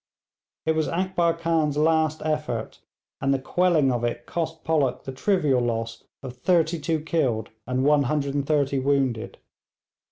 [0.65, 2.79] It was Akbar Khan's last effort,
[3.21, 7.83] and the quelling of it cost Pollock the trivial loss of thirty two killed and
[7.85, 9.37] 130 wounded.